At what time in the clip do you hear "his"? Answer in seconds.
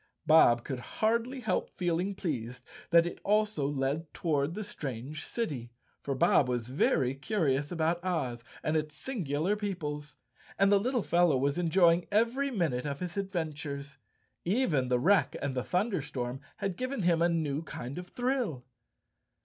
12.99-13.15